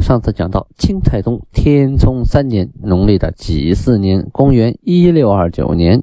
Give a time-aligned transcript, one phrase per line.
[0.00, 6.02] 上次讲到清太宗天聪三年农历的己巳年，公元一六二九年，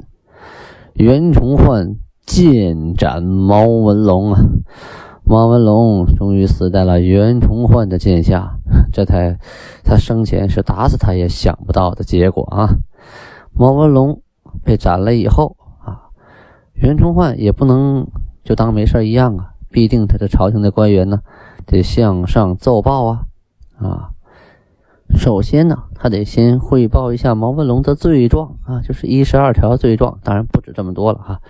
[0.93, 1.95] 袁崇焕
[2.25, 4.39] 剑斩毛文龙啊！
[5.23, 8.59] 毛文龙终于死在了袁崇焕的剑下，
[8.91, 9.39] 这才
[9.83, 12.69] 他生前是打死他也想不到的结果啊！
[13.53, 14.21] 毛文龙
[14.63, 16.11] 被斩了以后啊，
[16.73, 18.05] 袁崇焕也不能
[18.43, 21.21] 就当没事一样啊，必定他的朝廷的官员呢
[21.65, 23.21] 得向上奏报啊！
[23.77, 24.09] 啊，
[25.15, 31.41] 首先呢，他得先汇报一下毛文龙的罪状啊，就是一十二条罪状，当然不止这么多了哈，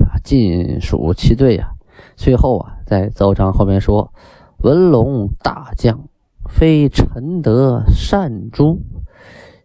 [0.00, 1.72] 啊，尽数其罪呀。
[2.16, 4.12] 最后啊，在奏章后面说
[4.62, 6.04] ：“文龙大将，
[6.48, 8.78] 非臣德善诛，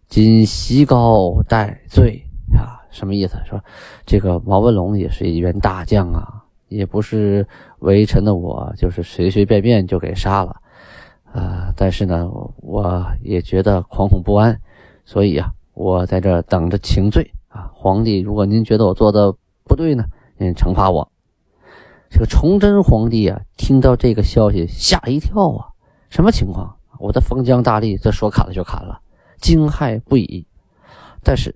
[0.08, 3.38] 今席高待罪啊。”什么意思？
[3.46, 3.64] 说
[4.06, 7.48] 这个毛文龙也是一员大将啊，也不是
[7.80, 10.56] 微臣的我就是随随便便就给杀了。
[11.38, 14.60] 啊，但是呢，我也觉得惶恐不安，
[15.06, 17.70] 所以啊，我在这等着请罪啊。
[17.76, 19.32] 皇帝，如果您觉得我做的
[19.64, 20.04] 不对呢，
[20.38, 21.12] 您惩罚我。
[22.10, 25.68] 这个崇祯皇帝啊，听到这个消息吓一跳啊，
[26.10, 26.76] 什么情况？
[27.00, 29.00] 我的封疆大吏，这说砍了就砍了，
[29.40, 30.48] 惊骇不已。
[31.24, 31.56] 但是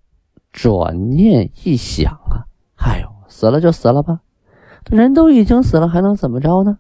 [0.51, 4.19] 转念一想啊，哎呦，死了就死了吧，
[4.91, 6.77] 人都已经死了，还能怎么着呢？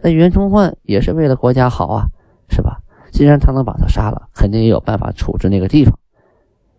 [0.00, 2.06] 那袁崇焕也是为了国家好啊，
[2.48, 2.80] 是吧？
[3.10, 5.98] 既然他能把他杀了，肯定也有办法处置那个地方。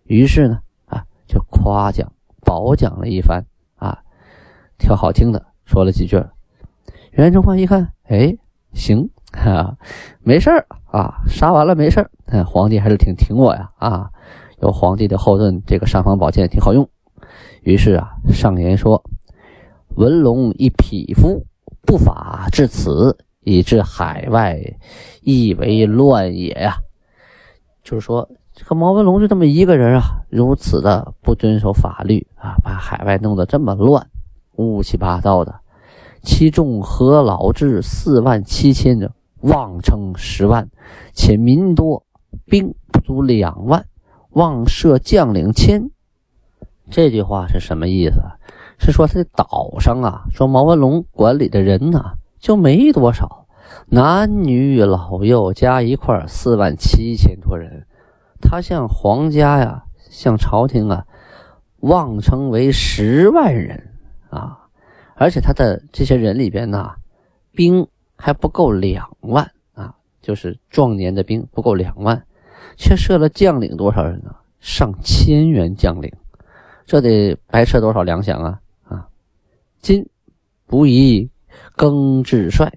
[0.04, 3.44] 于是呢，啊，就夸奖、褒奖了一番
[3.76, 3.98] 啊，
[4.78, 6.22] 挑好听的说了几句。
[7.10, 8.34] 袁崇焕一看，哎，
[8.72, 9.76] 行啊，
[10.20, 12.10] 没事儿啊，杀完了没事儿。
[12.44, 14.10] 皇帝还是挺挺我呀啊，
[14.62, 16.88] 有皇帝的后盾，这个尚方宝剑挺好用。
[17.62, 19.02] 于是啊，上言说
[19.96, 21.44] ：“文龙一匹夫。”
[21.82, 24.58] 不法至此，以致海外
[25.22, 26.76] 亦为乱也呀。
[27.82, 34.06] 就是说，这个毛文龙就这么一个人啊，如此的不遵守法律啊，把海外弄得这么乱，
[34.56, 35.60] 乌七八糟的。
[36.22, 39.10] 其众何老至四万七千人，
[39.40, 40.68] 妄称十万，
[41.14, 42.04] 且民多，
[42.44, 43.86] 兵不足两万，
[44.30, 45.90] 妄设将领千。
[46.90, 48.20] 这句话是什么意思？
[48.80, 53.46] 是说他的岛上啊，说毛文龙管理的人呢就没多少，
[53.86, 57.86] 男女老幼加一块四万七千多人，
[58.40, 61.04] 他向皇家呀，向朝廷啊，
[61.80, 63.92] 妄称为十万人
[64.30, 64.58] 啊，
[65.14, 66.90] 而且他的这些人里边呢，
[67.52, 67.86] 兵
[68.16, 72.24] 还不够两万啊，就是壮年的兵不够两万，
[72.76, 74.34] 却设了将领多少人呢？
[74.58, 76.12] 上千员将领，
[76.84, 78.60] 这得白吃多少粮饷啊！
[79.80, 80.08] 今
[80.66, 81.30] 不宜
[81.76, 82.72] 更治帅，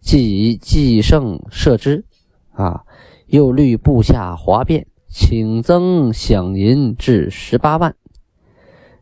[0.00, 2.04] 即以计胜设之。
[2.52, 2.84] 啊，
[3.26, 7.94] 又虑部下哗变，请增饷银至十八万，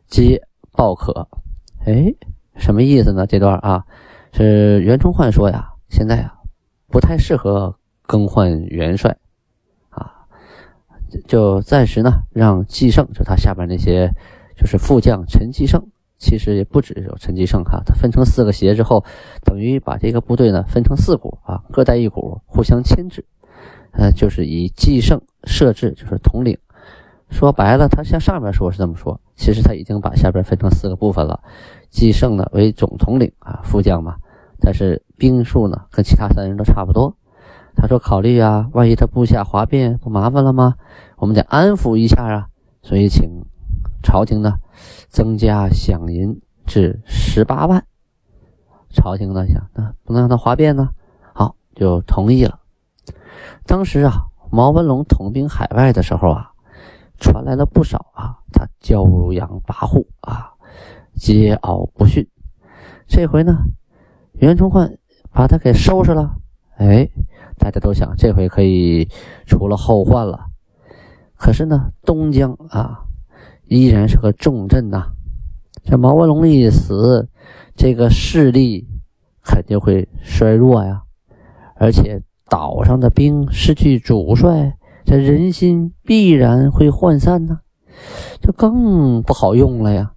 [0.07, 0.41] 皆
[0.71, 1.27] 报可。
[1.85, 2.13] 哎，
[2.55, 3.27] 什么意思呢？
[3.27, 3.85] 这段啊，
[4.31, 6.35] 是袁崇焕说呀，现在啊
[6.87, 9.17] 不太适合更换元帅，
[9.89, 10.25] 啊，
[11.27, 14.09] 就暂时呢让季胜，就他下边那些
[14.55, 15.85] 就是副将陈继胜。
[16.19, 19.03] 其实也不止有陈继胜哈，他分成四个协之后，
[19.43, 23.25] 等于把这个部队呢分成四股啊，各带一股，互相牵制。
[23.91, 26.55] 呃，就是以继胜设置，就是统领。
[27.31, 31.39] 说白了，他向上面说是这么说，其实他已经把下边分成四个部分了。
[31.89, 34.15] 继胜呢为总统领啊，副将嘛，
[34.59, 37.15] 但是兵数呢跟其他三人都差不多。
[37.75, 40.75] 他说考虑啊，万一他部下哗变，不麻烦了吗？
[41.17, 42.47] 我们得安抚一下啊，
[42.81, 43.45] 所以请
[44.03, 44.55] 朝廷呢。
[45.09, 47.83] 增加饷银至十八万，
[48.91, 50.89] 朝廷呢想，那不能让他哗变呢，
[51.33, 52.59] 好就同意了。
[53.65, 56.51] 当时啊，毛文龙统兵海外的时候啊，
[57.19, 60.51] 传来了不少啊，他骄阳跋扈啊，
[61.15, 62.27] 桀骜不驯。
[63.07, 63.57] 这回呢，
[64.33, 64.97] 袁崇焕
[65.31, 66.35] 把他给收拾了，
[66.77, 67.09] 哎，
[67.57, 69.09] 大家都想这回可以
[69.47, 70.45] 除了后患了。
[71.35, 73.05] 可是呢，东江啊。
[73.69, 75.11] 依然是个重镇呐，
[75.83, 77.29] 这毛文龙一死，
[77.75, 78.87] 这个势力
[79.43, 81.03] 肯定会衰弱呀。
[81.75, 84.75] 而且岛上的兵失去主帅，
[85.05, 87.59] 这人心必然会涣散呢，
[88.41, 90.13] 就更不好用了呀。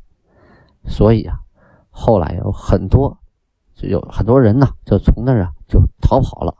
[0.87, 1.41] 所以啊，
[1.91, 3.19] 后来有很多，
[3.75, 6.55] 就有很多人呐，就从那儿啊就逃跑了，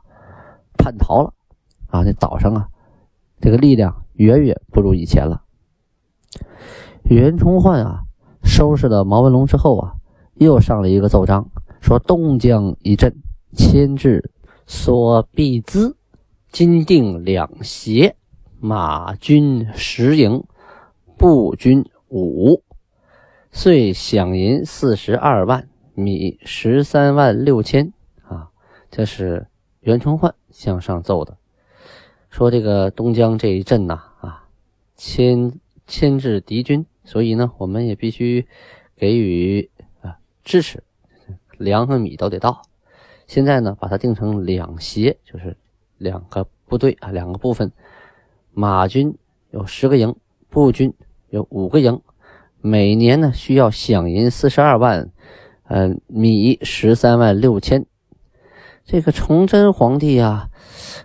[0.77, 1.33] 叛逃了
[1.87, 2.03] 啊。
[2.03, 2.67] 那岛上啊，
[3.41, 5.42] 这个力量远远不如以前了。
[7.03, 8.01] 袁崇焕啊，
[8.43, 9.93] 收拾了毛文龙之后啊，
[10.35, 11.49] 又上了一个奏章，
[11.81, 13.13] 说东江一镇
[13.55, 14.31] 迁至
[14.65, 15.97] 所必资，
[16.51, 18.15] 金定两协，
[18.59, 20.43] 马军十营，
[21.17, 22.63] 步军五。
[23.51, 27.93] 遂饷银四十二万，米十三万六千
[28.23, 28.49] 啊！
[28.89, 29.45] 这是
[29.81, 31.37] 袁崇焕向上奏的，
[32.31, 34.45] 说这个东江这一阵呐啊，
[34.95, 35.51] 牵
[35.87, 38.47] 牵制敌军，所以呢，我们也必须
[38.95, 39.69] 给予
[40.01, 40.83] 啊支持，
[41.57, 42.61] 粮和米都得到。
[43.27, 45.55] 现在呢，把它定成两协，就是
[45.97, 47.71] 两个部队啊，两个部分，
[48.51, 49.17] 马军
[49.51, 50.15] 有十个营，
[50.49, 50.93] 步军
[51.29, 52.01] 有五个营。
[52.61, 55.09] 每年呢需要饷银四十二万，
[55.63, 57.85] 呃，米十三万六千。
[58.85, 60.49] 这个崇祯皇帝呀，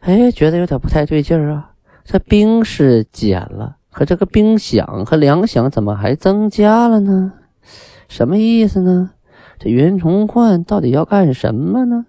[0.00, 1.74] 哎，觉得有点不太对劲儿啊。
[2.04, 7.32] 这兵是减了，可这个兵饷和粮饷怎么还增加了呢？
[8.08, 9.10] 什么意思呢？
[9.58, 12.06] 这袁崇焕到底要干什么呢？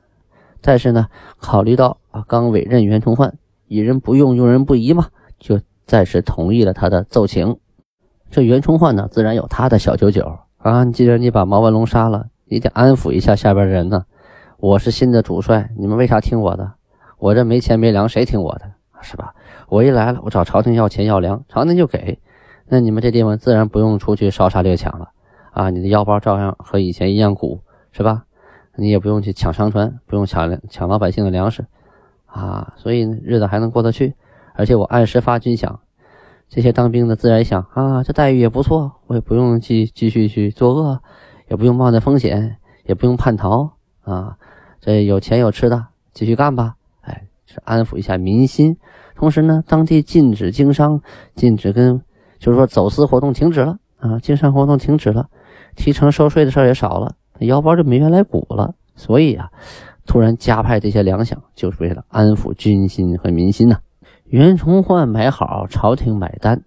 [0.61, 1.07] 但是呢，
[1.39, 5.07] 考虑到啊，刚委任袁崇焕，疑人不用，用人不疑嘛，
[5.39, 7.57] 就暂时同意了他的奏请。
[8.29, 10.85] 这袁崇焕呢，自然有他的小九九啊。
[10.85, 14.03] 既然你把毛文龙杀了，你得安抚一下下边的人呢。
[14.59, 16.73] 我是新的主帅，你们为啥听我的？
[17.17, 18.73] 我这没钱没粮，谁听我的？
[19.01, 19.33] 是吧？
[19.67, 22.19] 我一来了，我找朝廷要钱要粮，朝廷就给。
[22.67, 25.09] 那你们这地方自然不用出去烧杀掠抢了
[25.51, 25.69] 啊。
[25.69, 27.61] 你的腰包照样和以前一样鼓，
[27.91, 28.25] 是吧？
[28.75, 31.65] 你也不用去抢商船，不用抢抢老百姓的粮食
[32.27, 32.73] 啊。
[32.77, 34.13] 所以日子还能过得去，
[34.53, 35.77] 而且我按时发军饷。
[36.47, 40.99] 这些当兵的自然想啊，这待遇也不错，我也不用继继续去作恶，
[41.47, 43.71] 也不用冒那风险，也不用叛逃
[44.03, 44.37] 啊。
[44.79, 46.75] 这有钱有吃的，继续干吧。
[47.51, 48.77] 是安抚一下民心。
[49.15, 51.01] 同时呢，当地禁止经商，
[51.35, 51.99] 禁止跟，
[52.37, 55.27] 就是说走私活动停止了啊，经商活动停止了，
[55.75, 58.75] 提成收税的事儿也少了，腰包就没原来鼓了。
[58.95, 59.49] 所以啊，
[60.05, 63.79] 突然加派这些粮饷，就是为了安抚军心和民心呐。
[64.25, 66.61] 袁崇焕买好，朝廷买单。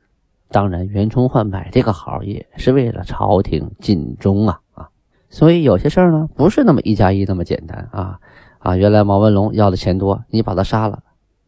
[0.50, 4.88] 当然，袁崇焕买这个好也是为了朝廷尽忠啊啊！
[5.31, 8.19] 所以有些事儿呢，不是那么一加一那么简单啊
[8.62, 8.76] 啊！
[8.76, 11.03] 原来毛文龙要的钱多，你把他杀了，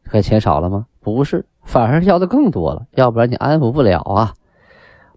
[0.04, 0.86] 可钱少了吗？
[1.00, 2.86] 不是，反而要的更多了。
[2.92, 4.34] 要不然你安抚不了啊！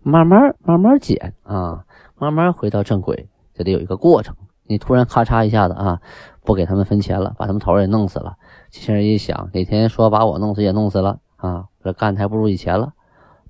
[0.04, 1.84] 慢慢慢慢减啊，
[2.18, 4.36] 慢慢回到正轨，这得有一个过程。
[4.70, 6.02] 你突然咔嚓一下子啊，
[6.44, 8.36] 不给他们分钱了，把他们头也弄死了。
[8.70, 11.66] 这些人一想，哪天说把我弄死也弄死了啊！
[11.82, 12.94] 这干的还不如以前了，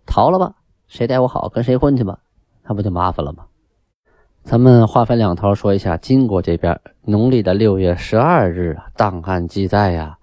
[0.06, 0.54] 逃了吧，
[0.88, 2.20] 谁待我好跟谁混去吧，
[2.64, 3.47] 那不就麻烦了吗？
[4.48, 10.18] 咱们话分两头说一下金国这边，农历的六月十二日啊，档案记载呀，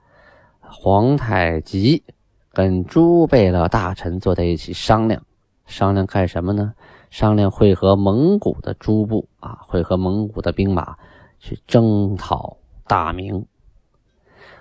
[0.60, 2.02] 皇太极
[2.50, 5.22] 跟朱贝勒大臣坐在一起商量，
[5.66, 6.72] 商量干什么呢？
[7.10, 10.96] 商量会和蒙古的诸部啊，会和蒙古的兵马
[11.38, 12.56] 去征讨
[12.86, 13.44] 大明。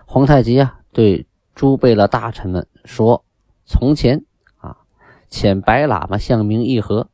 [0.05, 1.25] 皇太极啊，对
[1.55, 3.23] 诸贝勒大臣们说
[3.63, 4.25] ：“从前
[4.57, 4.75] 啊，
[5.29, 7.07] 遣白喇嘛向明议和，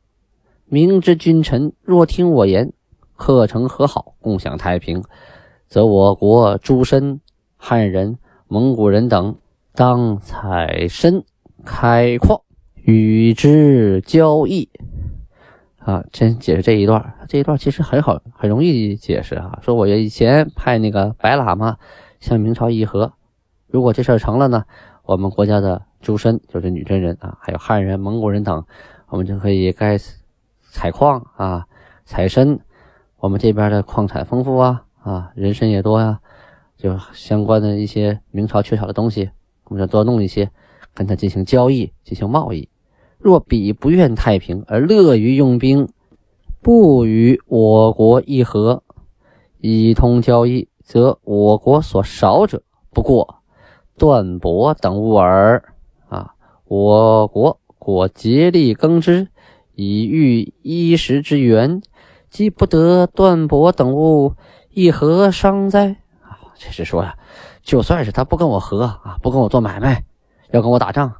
[0.72, 2.72] 明知君臣若听我言，
[3.16, 5.02] 可成和好，共享太平，
[5.66, 7.20] 则我国诸身
[7.56, 9.34] 汉人、蒙古人等，
[9.74, 11.24] 当采参
[11.64, 12.40] 开矿，
[12.84, 14.70] 与之交易。”
[15.78, 19.58] 啊，先解释这一段，这一段其实很好，很容易解释啊。
[19.62, 21.76] 说我以前派那个白喇嘛。
[22.20, 23.12] 向明朝议和，
[23.66, 24.64] 如果这事儿成了呢，
[25.02, 28.64] 我们国家的诸身就是女真人啊，还有汉人、蒙古人等，
[29.08, 29.98] 我们就可以该
[30.70, 31.66] 采矿啊、
[32.04, 32.58] 采参，
[33.18, 36.20] 我们这边的矿产丰富啊啊，人参也多呀，
[36.76, 39.30] 就相关的一些明朝缺少的东西，
[39.64, 40.50] 我们就多弄一些，
[40.94, 42.68] 跟他进行交易、进行贸易。
[43.18, 45.88] 若彼不愿太平而乐于用兵，
[46.62, 48.82] 不与我国议和，
[49.58, 50.68] 以通交易。
[50.82, 53.36] 则我国所少者不过
[53.96, 55.62] 缎帛等物耳
[56.08, 56.34] 啊！
[56.64, 59.28] 我国果竭力耕织，
[59.80, 61.80] 以御衣食之源，
[62.28, 64.34] 既不得缎帛等物，
[64.70, 65.96] 亦何伤哉？
[66.22, 67.16] 啊，这是说呀，
[67.62, 70.04] 就算是他不跟我和啊，不跟我做买卖，
[70.50, 71.14] 要跟我打仗，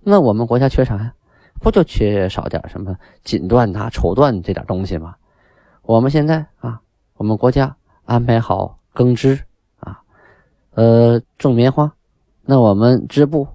[0.00, 1.12] 那我们国家缺啥呀？
[1.60, 5.16] 不就缺少点什么锦缎呐、绸缎这点东西吗？
[5.82, 6.80] 我们现在啊，
[7.16, 8.78] 我们国家安排好。
[8.96, 9.38] 耕织
[9.78, 10.00] 啊，
[10.72, 11.92] 呃，种棉花
[12.46, 13.46] 那我们织布，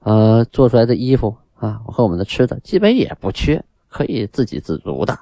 [0.00, 5.18] 呃，做出来的衣服啊，和我们的吃的基本也不缺，可以自给自足的。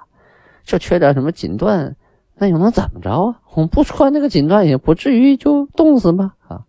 [0.64, 1.94] 就缺点什么锦缎，
[2.34, 3.40] 那又能怎么着啊？
[3.54, 6.34] 我们不穿那个锦缎，也不至于就冻死吗？
[6.48, 6.66] 啊！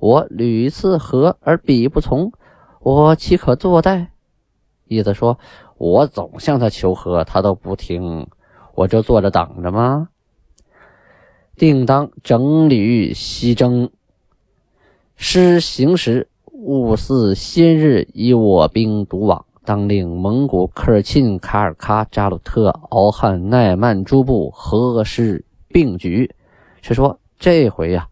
[0.00, 2.32] 我屡次和而彼不从，
[2.80, 4.12] 我岂可坐待？
[4.88, 5.38] 意思说，
[5.78, 8.26] 我总向他求和，他都不听，
[8.74, 10.08] 我就坐着等着吗？
[11.54, 13.90] 定当整旅西征，
[15.16, 19.44] 师行时勿似先日以我兵独往。
[19.64, 26.34] 当令蒙古科尔沁、卡尔喀、扎鲁特、敖汉、奈曼诸部合师并举。
[26.80, 28.08] 是说这回呀，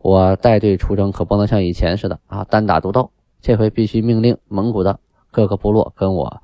[0.00, 3.10] 我带队出征可不能像以前似的啊，单打独斗。
[3.40, 4.98] 这回必须命令蒙古的
[5.30, 6.42] 各个部落跟我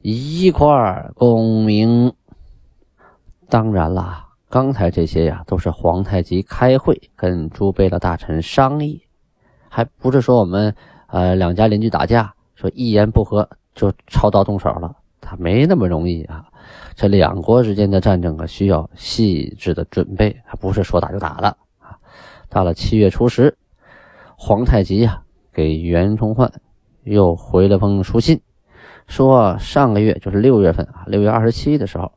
[0.00, 2.12] 一块儿攻明。
[3.48, 4.24] 当然啦。
[4.50, 9.02] 刚才这些呀，都是皇太极开会跟朱贝勒大臣商议，
[9.68, 10.74] 还不是说我们
[11.08, 13.46] 呃两家邻居打架，说一言不合
[13.78, 16.44] 就抄刀动手了，他没那么容易啊。
[16.94, 21.96] 这两国之间的战争啊，需要细致的准备，不是说打就打了啊。
[22.50, 23.56] 到了七月初十，
[24.36, 26.52] 皇太极呀给袁崇焕
[27.04, 28.40] 又回了封书信，
[29.06, 32.12] 说上个月就是六月份啊，六月二十七的时候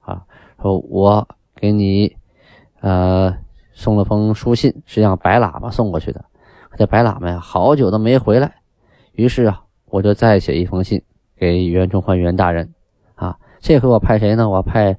[0.00, 0.22] 啊，
[0.62, 1.26] 说我。
[1.56, 2.16] 给你，
[2.80, 3.36] 呃，
[3.74, 6.24] 送了封书信，是让白喇嘛送过去的。
[6.74, 8.54] 这白喇嘛呀，好久都没回来。
[9.12, 11.02] 于是啊，我就再写一封信
[11.36, 12.72] 给袁崇焕袁大人。
[13.14, 14.48] 啊，这回我派谁呢？
[14.48, 14.98] 我派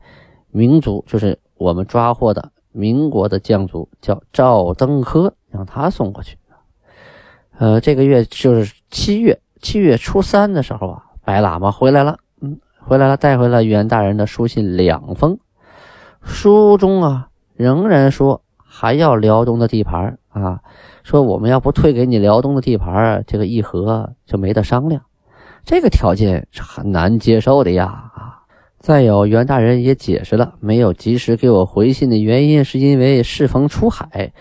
[0.52, 6.38] 明族，就是我们抓获的民国的将族，叫赵登科，让他送过去。
[7.58, 15.38] 呃，这个月就是七月，七月初三的时候啊，白喇嘛回来了，嗯，回来了，带回了袁大人的书信两封。
[16.24, 20.60] 书中啊，仍然说还要辽东的地盘啊，
[21.04, 25.02] 说我们要不退给你辽东的地盘，这个议和就没得商量。
[25.64, 28.42] 这个条件是很难接受的呀啊！
[28.80, 34.34] 再有，袁大人也解释了，没有及时给我回信的原因，是因为适逢出海，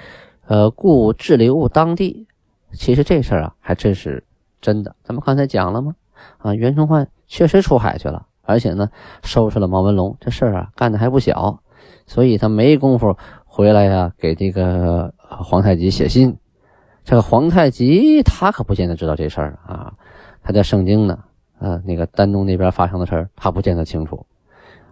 [0.47, 2.27] 呃，故滞留当地。
[2.73, 4.25] 其实这事儿啊，还真是
[4.63, 4.97] 真的。
[5.03, 5.95] 咱们刚才讲了吗？
[6.39, 8.89] 啊，袁崇焕确实出海去了，而且呢，
[9.23, 11.61] 收拾了毛文龙，这事儿啊，干的还不小。
[12.07, 16.37] 所以他没工夫回来呀，给这个皇太极写信。
[17.05, 19.93] 这个皇太极他可不见得知道这事儿啊，
[20.43, 21.19] 他在圣经呢，
[21.59, 24.27] 啊，那个丹东那边发生的事儿，他不见得清楚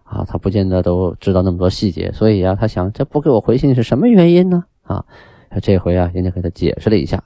[0.04, 2.11] 啊，他不见得都知道那么多细节。
[2.12, 4.64] 所以啊，他想这不给我回信是什么原因呢？
[4.83, 5.04] 啊，
[5.61, 7.23] 这回啊，人家给他解释了一下。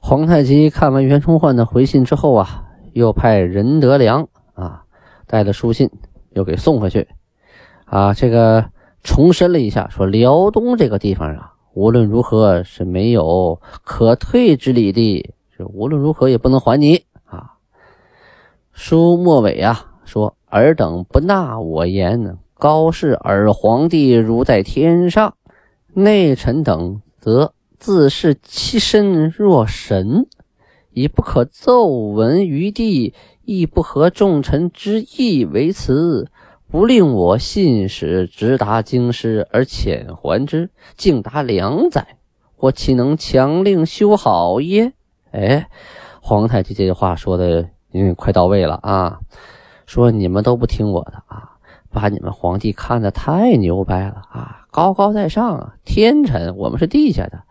[0.00, 4.84] 皇太极看完袁崇焕的回信之后啊，又派任德良啊
[5.26, 5.90] 带着书信
[6.30, 7.06] 又给送回去
[7.84, 8.64] 啊，这个。
[9.02, 17.58] 重申了一下，说辽东这个地方啊，无论如何是没有可退之理的，是无论如何也不能还你啊。
[18.72, 25.34] 书末尾啊说：“尔等不纳我言，高视尔皇帝如在天上；
[25.92, 30.26] 内臣等则自视其身若神，
[30.92, 33.12] 以不可奏闻于地，
[33.44, 36.30] 亦不合众臣之意为辞。”
[36.68, 42.16] 不令我信使直达京师而遣还之，竟达两载，
[42.56, 44.92] 我岂能强令修好耶？
[45.30, 45.68] 哎，
[46.20, 49.20] 皇太极这句话说的因为快到位了啊！
[49.86, 51.52] 说你们都不听我的啊，
[51.92, 57.44] 把你们皇帝看得太牛掰了啊，高高在上啊，天臣，我们是地下的。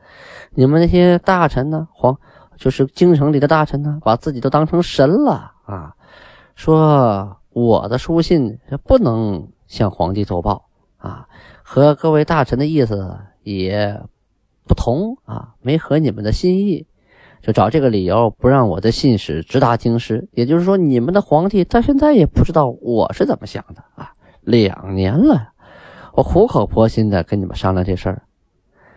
[0.52, 2.20] 你们那些大臣呢，皇
[2.58, 5.96] 就是京城里的大臣呢，把自己都当成神了啊，
[6.54, 7.38] 说。
[7.56, 10.66] 我的书信不能向皇帝奏报
[10.98, 11.30] 啊，
[11.64, 14.02] 和各位大臣的意思也
[14.68, 16.86] 不同啊，没合你们的心意，
[17.42, 20.28] 就找这个理由不让我的信使直达京师。
[20.34, 24.12] 也就是说，你们的皇帝到现在也不知道我是怎么想的啊。
[24.42, 25.54] 两年了，
[26.12, 28.24] 我苦口婆心的跟你们商量这事儿，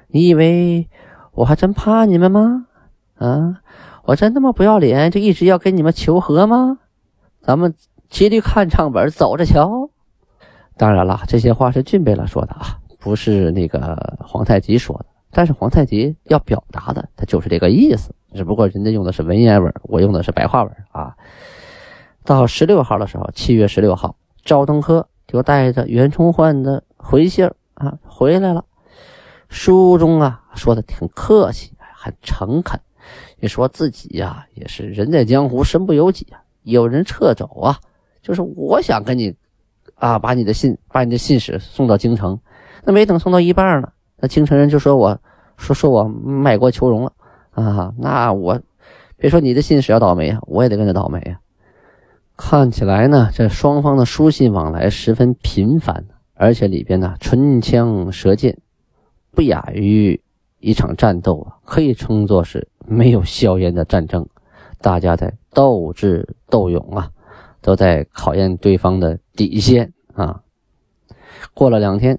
[0.09, 0.89] 你以为
[1.31, 2.67] 我还真怕你们吗？
[3.19, 3.61] 啊，
[4.03, 6.81] 我真那么不要脸，就一直要跟你们求和吗？
[7.41, 7.73] 咱们。
[8.11, 9.91] 骑驴看唱本，走着瞧。
[10.77, 15.07] 当然了，这些话是俊贝勒说的啊，不是那个皇太极说的。
[15.31, 18.15] 但是皇太极要表达的，他就是这个意思。
[18.35, 21.15] 只不过人家用的是文言文，我用的是白话文啊。
[22.25, 28.65] 到十六号的时候，七月十六号，赵登科就带着袁崇焕的回信啊回来了。
[29.49, 32.81] 书中啊说的挺客气，很诚恳，
[33.41, 37.79] 也说自己呀也是人在江湖，身不由己啊，有人撤走啊。
[38.23, 39.35] 就是我想跟你，
[39.95, 42.39] 啊，把你的信，把你的信使送到京城，
[42.85, 45.19] 那没等送到一半呢，那京城人就说我
[45.57, 47.13] 说说我卖国求荣了，
[47.51, 48.61] 啊，那我
[49.17, 51.41] 别说你的信使要倒霉啊，我也得跟着倒霉啊。
[52.37, 58.57] 看起来呢，这双方的书信往来十分频繁，而且里边呢唇枪舌剑，
[59.33, 60.21] 不亚于
[60.61, 64.25] 一场战斗啊，可以称作是没有硝烟的战争。
[64.81, 67.11] 大家在斗智斗勇啊，
[67.61, 70.43] 都在考验对方的底线啊。
[71.55, 72.19] 过了两天，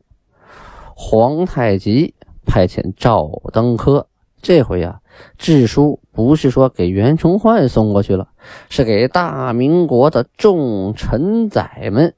[0.95, 2.13] 皇太极
[2.45, 4.07] 派遣赵登科，
[4.41, 4.99] 这回啊，
[5.37, 8.29] 致书不是说给袁崇焕送过去了，
[8.69, 12.13] 是给大明国的众臣宰们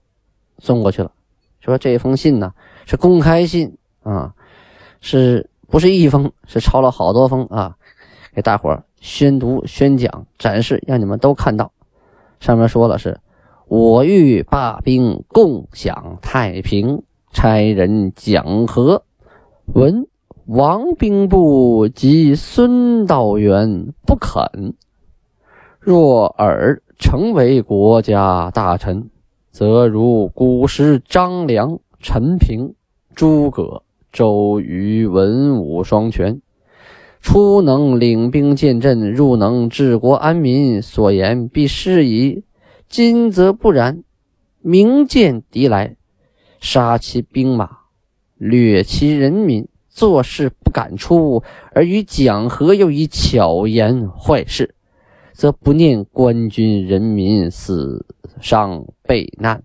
[0.60, 1.12] 送过去了。
[1.60, 2.54] 说这封信呢
[2.86, 4.34] 是公开信啊，
[5.00, 6.32] 是不是一封？
[6.48, 7.76] 是抄了好多封啊，
[8.34, 11.72] 给大伙宣读、宣讲、展示，让你们都看到。
[12.42, 13.20] 上面说了是，
[13.68, 19.04] 我欲罢兵，共享太平，差人讲和。
[19.76, 20.08] 闻
[20.48, 24.74] 王兵部及孙道元不肯。
[25.80, 29.12] 若尔成为国家大臣，
[29.52, 32.74] 则如古时张良、陈平、
[33.14, 36.42] 诸葛、周瑜文武双全。
[37.22, 42.44] 出能领兵见阵，入能治国安民，所言必是矣。
[42.90, 44.04] 今则不然，
[44.60, 45.96] 明见敌来，
[46.60, 47.70] 杀其兵马，
[48.38, 54.74] 掠其人民，做事不敢出，而与讲和又以巧言坏事，
[55.32, 58.04] 则不念官军人民死
[58.42, 59.64] 伤备难，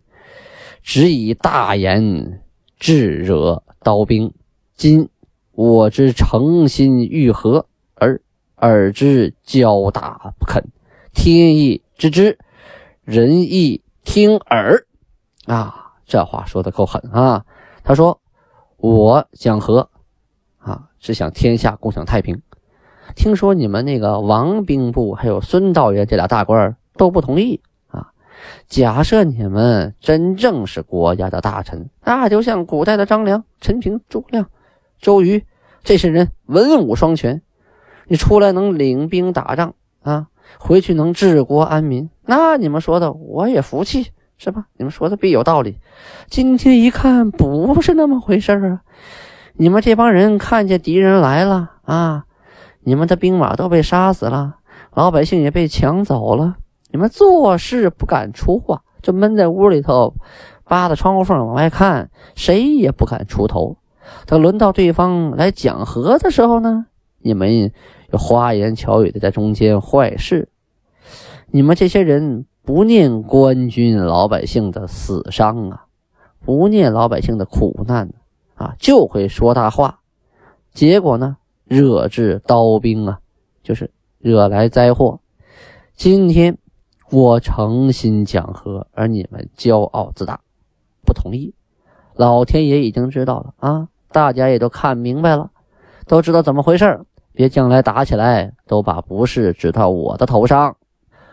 [0.83, 2.43] 只以大言
[2.79, 4.31] 致惹刀兵。
[4.77, 5.09] 今。
[5.57, 8.21] 我之诚心欲和，而
[8.57, 10.63] 尔之交大不肯，
[11.15, 12.39] 天意知之，
[13.05, 14.87] 人亦听耳。
[15.47, 17.43] 啊，这话说的够狠啊！
[17.83, 18.21] 他说
[18.77, 19.89] ：“我讲和，
[20.59, 22.39] 啊，是想天下共享太平。
[23.15, 28.13] 听说你们那个王兵部还有孙道元这俩大官都不同意啊。
[28.69, 34.47] 假设你们真正是国家的大臣，那就像古代的张良、陈平、诸葛亮。”
[35.01, 35.45] 周瑜
[35.85, 37.43] 这些人文武双全，
[38.07, 40.29] 你出来能领兵打仗啊，
[40.59, 44.67] 回去能治国安民，那你们说的我也服气，是吧？
[44.77, 45.79] 你们说的必有道理。
[46.29, 48.83] 今天一看不是那么回事啊！
[49.55, 52.25] 你们这帮人看见敌人来了啊，
[52.81, 54.57] 你们的兵马都被杀死了，
[54.93, 56.57] 老百姓也被抢走了，
[56.91, 60.15] 你们做事不敢出啊，就闷在屋里头，
[60.65, 63.77] 扒着窗户缝往外看，谁也不敢出头。
[64.27, 66.87] 等轮到对方来讲和的时候呢，
[67.19, 67.73] 你们
[68.13, 70.49] 花言巧语的在中间坏事。
[71.49, 75.87] 你们这些人不念官军老百姓的死伤啊，
[76.45, 78.13] 不念老百姓的苦难
[78.55, 80.01] 啊，就会说大话。
[80.73, 83.21] 结果呢，惹至刀兵啊，
[83.63, 85.21] 就是惹来灾祸。
[85.95, 86.59] 今天
[87.11, 90.41] 我诚心讲和，而你们骄傲自大，
[91.05, 91.55] 不同意。
[92.15, 93.89] 老天爷已经知道了啊。
[94.13, 95.51] 大家也都看明白了，
[96.07, 97.01] 都知道怎么回事
[97.33, 100.77] 别将来打起来都把不是指到我的头上。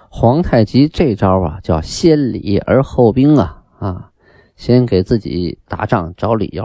[0.09, 4.12] 皇太极这招啊，叫先礼而后兵啊啊，
[4.55, 6.63] 先给自己打仗找理由。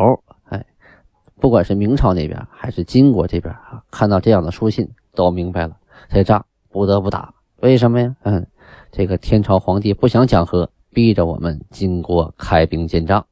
[0.51, 0.65] 哎，
[1.41, 5.77] 不管是明朝那边还是金国这边啊，看到这样的书信都明白了，
[6.11, 7.33] 这仗不得不打。
[7.61, 8.15] 为什么呀？
[8.25, 8.47] 嗯，
[8.93, 13.25] 这个天朝皇帝不想讲和，逼着我们金国开兵建仗。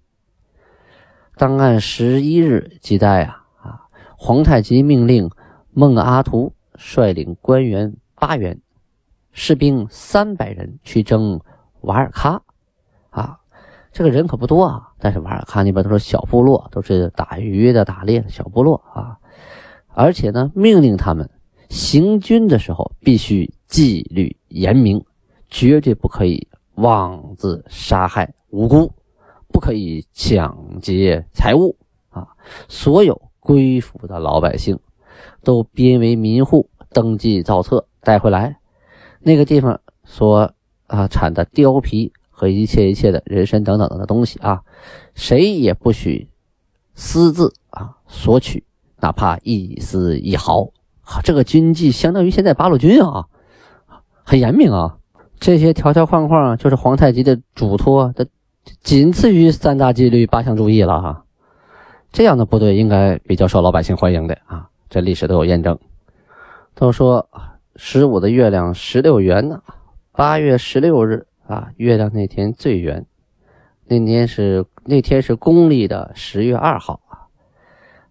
[1.39, 3.81] 当按十一日记载啊啊，
[4.17, 5.31] 皇太极命令
[5.73, 8.59] 孟阿图率领官员八员、
[9.33, 11.39] 士兵三百人去征
[11.83, 12.41] 瓦尔喀
[13.11, 13.39] 啊，
[13.93, 19.19] 这个人可不多啊，但是瓦尔喀那边都是小部落，都是打鱼的、打猎的小部落啊，
[19.89, 21.29] 而且呢，命令他们
[21.69, 25.05] 行军的时候必须纪律严明，
[25.51, 28.91] 绝对不可以妄自杀害无辜。
[29.57, 31.79] 不可以抢劫财物
[32.11, 32.29] 啊！
[32.69, 34.79] 所有归附的老百姓
[35.43, 38.59] 都编为民户，登记造册，带回来。
[39.21, 40.53] 那个地方所
[40.89, 44.61] 啊产的貂皮和一切一切的人参等等的东西啊，
[45.15, 46.29] 谁也不许
[46.95, 48.63] 私自啊索取，
[49.01, 50.69] 哪怕一丝一毫。
[51.25, 53.25] 这个军纪相当于现在八路军啊，
[54.23, 54.99] 很严明啊。
[55.41, 58.29] 这些条条框框就是皇太极的嘱托的。
[58.83, 61.25] 仅次于三大纪律八项注意了哈，
[62.13, 65.79] 这样的部队应该比较受老百姓欢迎的啊，这历史都有验证。
[66.75, 67.29] 都说
[67.77, 69.63] 十五的月亮十六圆呢，
[70.13, 73.07] 八月十六日啊，月亮那天最圆。
[73.89, 77.31] 那天是那天是公历的十月二号啊。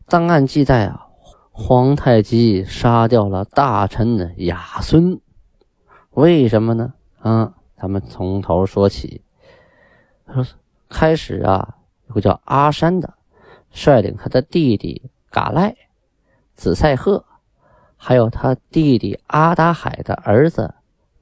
[0.07, 1.07] 档案记载啊，
[1.51, 5.19] 皇太极杀掉了大臣的雅孙，
[6.11, 6.93] 为什么呢？
[7.19, 9.21] 啊，咱们从头说起。
[10.33, 10.45] 说
[10.89, 13.13] 开始啊，有个叫阿山的，
[13.71, 15.75] 率领他的弟弟嘎赖、
[16.55, 17.25] 子赛赫，
[17.97, 20.73] 还有他弟弟阿达海的儿子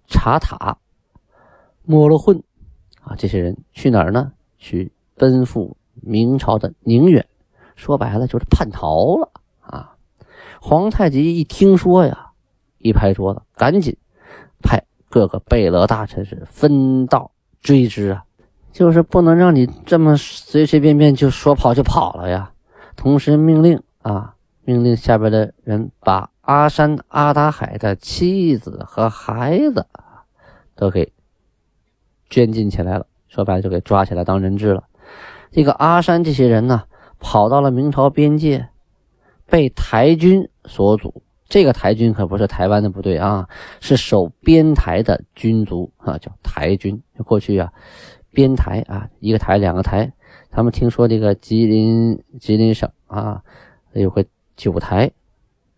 [0.07, 0.77] 查塔、
[1.83, 2.41] 莫罗混
[3.01, 4.31] 啊，这些人去哪儿呢？
[4.57, 7.27] 去奔赴明朝的宁远，
[7.75, 9.95] 说白了就是叛逃了啊。
[10.61, 12.31] 皇太极一听说呀，
[12.77, 13.97] 一拍桌子，赶紧
[14.61, 18.23] 派各个贝勒大臣是分道追之啊，
[18.73, 22.51] 就是不能让你这么随随便便就说跑就跑了呀。
[22.97, 29.87] 同时命令啊，命令下边的人把阿山、阿达海的妻子和孩子
[30.75, 31.13] 都给
[32.29, 34.83] 圈禁起来了，说白了就给抓起来当人质了。
[35.51, 36.83] 这个阿山这些人呢，
[37.19, 38.67] 跑到了明朝边界。
[39.45, 43.47] 被台军所阻，这个台军可不是台湾的部队啊，
[43.81, 46.99] 是守边台的军族啊，叫台军。
[47.23, 47.71] 过去啊，
[48.33, 50.11] 边台啊，一个台两个台。
[50.49, 53.41] 他们听说这个吉林吉林省啊，
[53.93, 55.09] 有个九台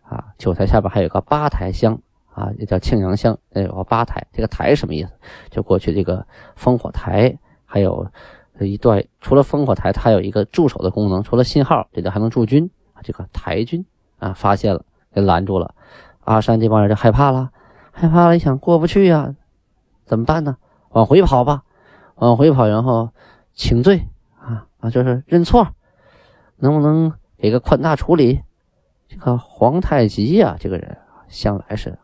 [0.02, 1.98] 啊，九台下边还有个八台乡
[2.32, 4.26] 啊，也叫庆阳乡，那有个八台。
[4.32, 5.10] 这个台什么意思？
[5.50, 6.26] 就过去这个
[6.58, 8.06] 烽火台，还有
[8.60, 12.68] 一段除了烽火台，它有一个驻守的功能，除了信号，这里还能驻军。
[13.02, 13.84] 这个台军
[14.18, 15.74] 啊，发现了，给拦住了。
[16.24, 17.50] 阿山这帮人就害怕了，
[17.92, 19.34] 害怕了，一想过不去呀，
[20.06, 20.56] 怎么办呢？
[20.90, 21.62] 往回跑吧，
[22.16, 23.10] 往回跑，然后
[23.54, 24.06] 请罪
[24.38, 25.68] 啊啊，就是认错，
[26.56, 28.42] 能不能给个宽大处理？
[29.08, 30.98] 这个皇太极呀，这个人
[31.28, 31.98] 向来是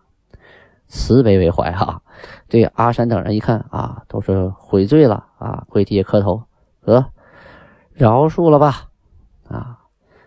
[0.87, 2.01] 慈悲为怀哈。
[2.49, 6.45] 对阿山等人一看啊，都是悔罪了啊，跪地磕头，
[6.81, 7.05] 得
[7.93, 8.85] 饶恕了吧
[9.49, 9.79] 啊。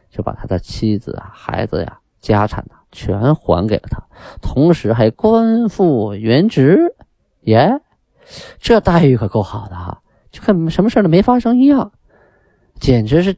[0.09, 4.01] 就把他的妻子啊、孩子呀、家产呐全还给了他，
[4.41, 6.95] 同时还官复原职，
[7.41, 7.81] 耶，
[8.59, 11.91] 这待遇可够好的哈，就跟什么事都没发生一样，
[12.79, 13.35] 简直是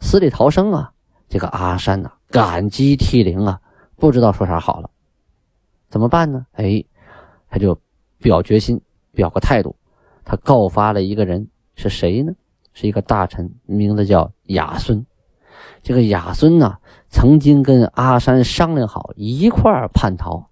[0.00, 0.92] 死里逃生啊！
[1.28, 3.60] 这个阿山呐，感激涕零啊，
[3.96, 4.88] 不知道说啥好了，
[5.88, 6.46] 怎么办呢？
[6.52, 6.84] 哎，
[7.50, 7.78] 他就
[8.18, 8.80] 表决心，
[9.12, 9.74] 表个态度，
[10.24, 12.32] 他告发了一个人，是谁呢？
[12.72, 15.04] 是一个大臣，名字叫亚孙。
[15.82, 16.76] 这个亚孙呢，
[17.08, 20.48] 曾经跟阿山商量好一块儿叛逃，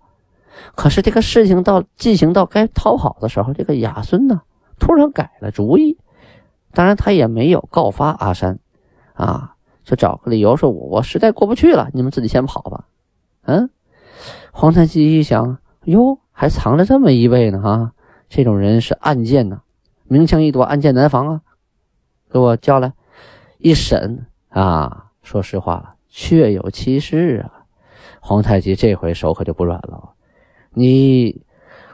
[0.74, 4.42] 可是这个事情到进行到该逃跑的时候，这个亚孙呢
[4.78, 5.98] 突然改了主意。
[6.72, 8.58] 当然，他也没有告发阿山，
[9.12, 12.86] 啊，就找个理由说：“我我实在过不去了，你们自己先跑吧。”
[13.46, 13.70] 嗯，
[14.52, 17.92] 皇太极一想，哟，还藏着这么一位呢，哈，
[18.28, 19.60] 这种人是暗箭呢，
[20.04, 21.40] 明枪易躲，暗箭难防啊，
[22.30, 22.92] 给我叫来，
[23.58, 25.02] 一审啊。
[25.22, 27.64] 说实话，确有其事啊！
[28.20, 30.13] 皇太极这回手可就不软了，
[30.74, 31.42] 你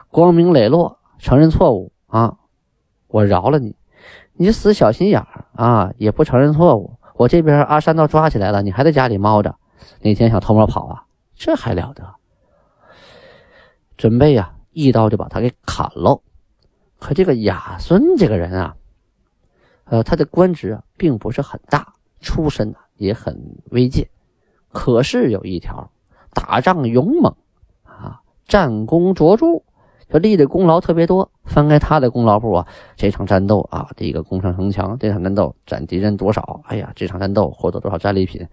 [0.09, 2.37] 光明磊落承认错误啊，
[3.07, 3.75] 我饶了你；
[4.33, 6.97] 你死小心眼儿啊，也不承认错误。
[7.15, 9.55] 我这边阿山都抓起来了，你还在家里猫着，
[10.01, 11.05] 哪天想偷摸跑啊？
[11.35, 12.15] 这还了得！
[13.97, 16.21] 准备呀，一刀就把他给砍喽。
[16.99, 18.75] 可这个亚孙这个人啊，
[19.85, 22.77] 呃，他的官职啊，并不是很大，出身呢。
[22.97, 24.07] 也很微贱，
[24.71, 25.89] 可是有一条，
[26.35, 27.35] 打仗勇猛，
[28.51, 29.45] 战功卓著，
[30.09, 31.31] 就立的功劳特别多。
[31.45, 36.59] 翻开他的功劳簿啊，这场战斗啊，这个攻上城墙，这场战斗斩敌人多少？
[36.65, 38.45] 哎呀，这场战斗获得多少战利品？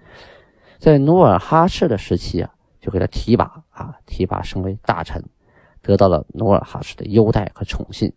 [0.79, 2.49] 在努尔哈赤的时期啊，
[2.81, 5.21] 就给他提拔啊，提拔升为大臣，
[5.83, 8.13] 得到了努尔哈赤的优待和宠信，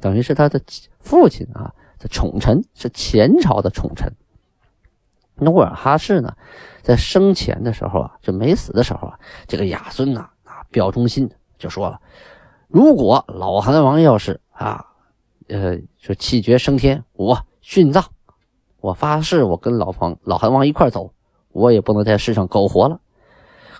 [0.00, 0.60] 等于是他的
[0.98, 4.12] 父亲啊的宠臣，是前朝的宠臣。
[5.36, 6.34] 努尔哈赤呢，
[6.82, 10.28] 在生前的时候啊，就没死的时候啊，这个亚孙呐
[10.76, 11.98] 表忠心，就说了：
[12.68, 14.84] 如果老韩王要是啊，
[15.48, 18.04] 呃，说气绝升天，我殉葬，
[18.82, 21.10] 我发誓，我跟老方老韩王一块走，
[21.52, 23.00] 我也不能在世上苟活了。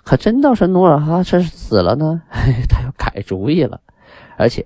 [0.03, 2.19] 可真到是努尔哈赤死了呢，
[2.67, 3.79] 他又改主意了，
[4.35, 4.65] 而且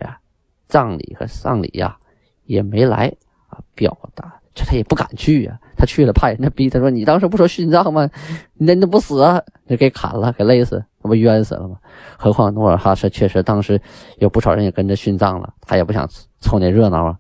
[0.69, 1.97] 葬礼和丧礼呀
[2.45, 3.13] 也没来
[3.49, 4.39] 啊，表达。
[4.53, 8.09] 这他也不敢去呀，他去了怕人家逼他说：“你当时不说殉葬吗？
[8.53, 9.41] 你那不死啊？
[9.67, 11.77] 就给砍了，给累死，那不冤死了吗？”
[12.17, 13.81] 何况努尔哈赤确实当时
[14.17, 16.07] 有不少人也跟着殉葬了，他也不想
[16.39, 17.17] 凑那热闹啊。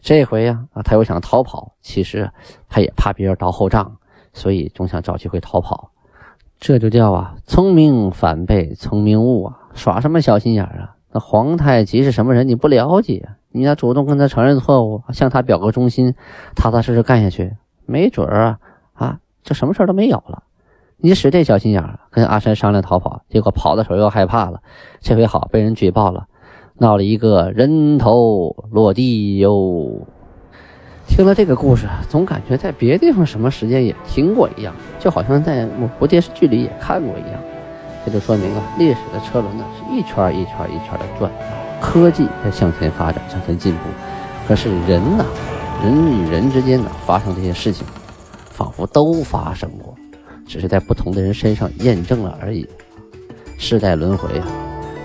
[0.00, 2.30] 这回呀，啊，他又想逃跑，其实
[2.68, 3.96] 他也怕别人倒后账，
[4.32, 5.90] 所以总想找机会逃跑。
[6.58, 10.94] 这就叫啊，聪明反被聪明误啊，耍什么小心眼啊？
[11.12, 12.46] 那皇太极是什么人？
[12.46, 13.28] 你不了解。
[13.50, 16.14] 你要主动跟他承认错误，向他表个忠心，
[16.54, 18.58] 踏踏实实干下去，没准儿啊
[18.92, 20.42] 啊，这什么事儿都没有了。
[20.98, 24.60] 你使这小心眼，跟阿山商量逃跑，结果跑的时候又害怕了，
[25.00, 26.24] 这回好被人举报了，
[26.78, 30.06] 闹了一个人头落地哟。
[31.06, 37.40] 听了这个故事，总感觉在别地方什么时间也听过一样，就好像在某部电视剧里也看过一样。
[38.04, 41.30] 这就说明了历史的车轮呢是一圈一圈一圈的转，
[41.80, 43.80] 科技在向前发展、向前进步，
[44.48, 45.24] 可是人呢，
[45.82, 47.86] 人与人之间呢发生这些事情，
[48.50, 49.95] 仿佛都发生过。
[50.46, 52.66] 只是在不同的人身上验证了而已。
[53.58, 54.46] 世代轮回啊，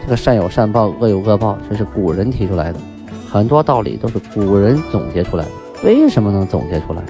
[0.03, 2.79] 这个善有善报，恶有恶报，这是古人提出来的，
[3.29, 5.51] 很多道理都是古人总结出来的。
[5.83, 7.01] 为什么能总结出来？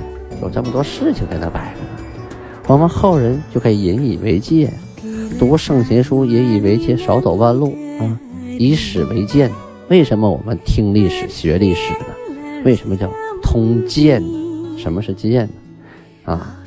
[0.42, 2.32] 有这么多事情在那摆着呢，
[2.68, 4.72] 我们后人就可以引以为戒，
[5.38, 8.20] 读圣贤书引以为戒，少走弯路啊，
[8.58, 9.52] 以史为鉴。
[9.88, 12.06] 为什么我们听历史、学历史呢？
[12.64, 13.12] 为什么叫
[13.44, 14.78] 通鉴呢？
[14.78, 15.48] 什么是鉴
[16.26, 16.34] 呢？
[16.34, 16.58] 啊？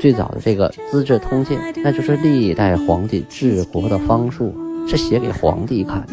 [0.00, 4.54] 最早的这个《资治通鉴》，那就是历代皇帝治国的方术，
[4.86, 6.06] 是写给皇帝看。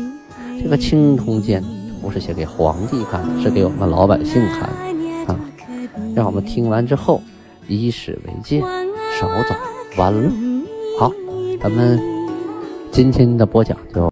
[0.64, 1.62] 这个《清通鉴》
[2.02, 4.62] 不是写给皇帝看，是给我们老百姓看
[5.28, 5.38] 啊。
[6.16, 7.22] 让我们听完之后，
[7.68, 8.62] 以史为鉴，
[9.20, 9.56] 少走
[9.98, 10.30] 弯路。
[10.98, 11.12] 好，
[11.62, 12.00] 咱们
[12.92, 14.10] 今天的播讲就。